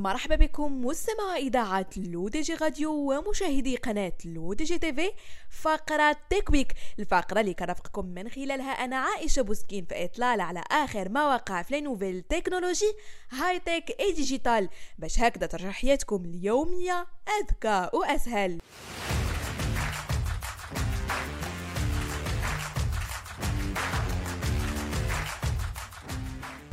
[0.00, 5.12] مرحبا بكم مستمع إذاعة L'ODJ Radio ومشاهدي قناة L'ODJ TV
[5.50, 11.08] فقرة Tech Week الفقرة اللي كرفقكم من خلالها أنا عائشة بوسكين في إطلال على آخر
[11.08, 12.92] ما وقع في nouvelles technologies
[13.30, 14.68] high-tech et digital
[14.98, 17.06] باش هكذا ترجع حياتكم اليومية
[17.40, 18.58] أذكى وأسهل.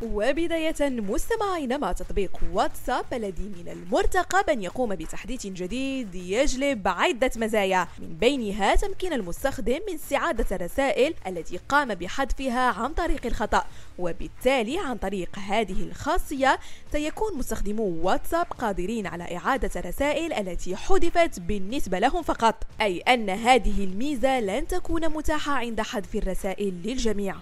[0.03, 7.87] وبداية مستمعين مع تطبيق واتساب الذي من المرتقب أن يقوم بتحديث جديد يجلب عدة مزايا
[7.99, 13.65] من بينها تمكين المستخدم من استعادة الرسائل التي قام بحذفها عن طريق الخطأ
[13.99, 16.59] وبالتالي عن طريق هذه الخاصية
[16.91, 23.83] سيكون مستخدمو واتساب قادرين على إعادة الرسائل التي حذفت بالنسبة لهم فقط أي أن هذه
[23.83, 27.35] الميزة لن تكون متاحة عند حذف الرسائل للجميع.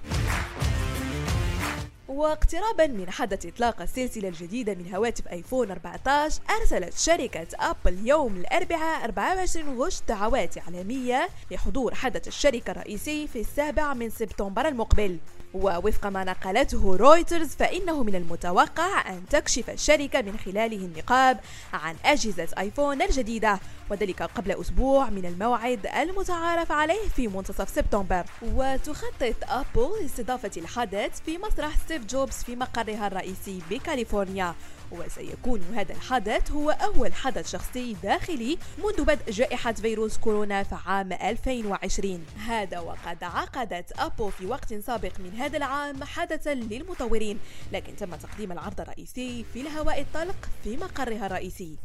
[2.16, 9.04] واقترابا من حدث إطلاق السلسلة الجديدة من هواتف آيفون 14 أرسلت شركة أبل يوم الأربعاء
[9.04, 15.18] 24 غشت دعوات إعلامية لحضور حدث الشركة الرئيسي في السابع من سبتمبر المقبل.
[15.56, 21.40] ووفق ما نقلته رويترز فإنه من المتوقع أن تكشف الشركة من خلاله النقاب
[21.74, 23.60] عن أجهزة آيفون الجديدة.
[23.90, 28.26] وذلك قبل أسبوع من الموعد المتعارف عليه في منتصف سبتمبر.
[28.42, 34.56] وتخطط أبل استضافة الحدث في مسرح ستيف جوبز في مقرها الرئيسي بكاليفورنيا.
[34.92, 41.14] وسيكون هذا الحدث هو أول حدث شخصي داخلي منذ بدء جائحة فيروس كورونا في عام
[41.14, 47.40] 2020 هذا وقد عقدت أبل في وقت سابق من هذا العام حدثا للمطورين
[47.72, 51.76] لكن تم تقديم العرض الرئيسي في الهواء الطلق في مقرها الرئيسي.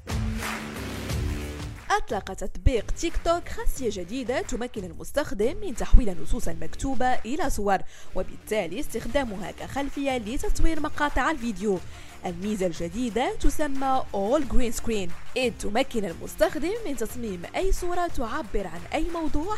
[1.90, 7.78] أطلق تطبيق تيك توك خاصية جديدة تمكن المستخدم من تحويل النصوص المكتوبة إلى صور
[8.14, 11.78] وبالتالي استخدامها كخلفية لتصوير مقاطع الفيديو.
[12.26, 15.10] الميزة الجديدة تسمى AI Green Screen.
[15.36, 19.56] إذ تمكن المستخدم من تصميم أي صورة تعبر عن أي موضوع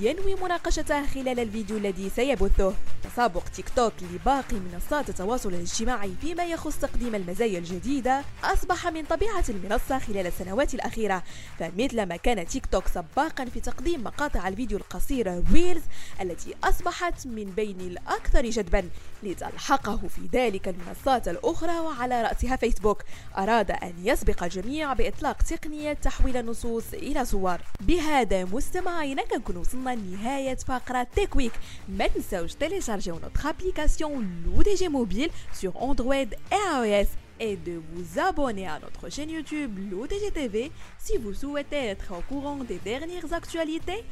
[0.00, 2.74] ينوي مناقشته خلال الفيديو الذي سيبثه.
[3.02, 9.44] تسابق تيك توك لباقي منصات التواصل الاجتماعي فيما يخص تقديم المزايا الجديدة أصبح من طبيعة
[9.48, 11.22] المنصة خلال السنوات الأخيرة.
[11.58, 15.82] فمثل ما كان تيك توك سباقا في تقديم مقاطع الفيديو القصيرة Reels
[16.20, 18.88] التي أصبحت من بين الأكثر جذبا
[19.22, 23.02] لتلحقه في ذلك المنصات الأخرى وعلى رأسها فيسبوك.
[23.38, 27.58] أراد أن يسبق الجميع بإطلاق تقنية تحويل النصوص إلى صور.
[27.80, 31.52] بهذا مستمعينا كنكون وصلنا لنهاية فقرة Tech Week
[31.88, 35.30] ما تنساوش télécharger notre application L'ODJ Mobile
[35.62, 37.08] sur Android et iOS.
[37.40, 42.22] Et de vous abonner à notre chaîne YouTube L'ODJ TV si vous souhaitez être au
[42.28, 44.04] courant des dernières actualités,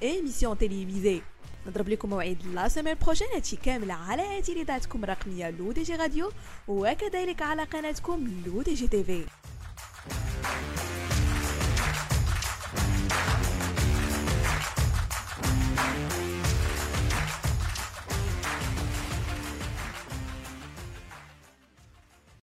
[0.00, 1.22] et émissions télévisées.
[1.66, 6.32] نضرب لكم موعد la semaine prochaine هادشي كامل على اذاعتكم الرقميه L'ODJ Radio
[6.68, 9.24] وكذلك على قناتكم L'ODJ TV